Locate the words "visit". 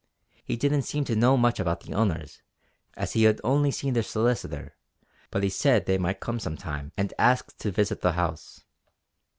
7.69-8.01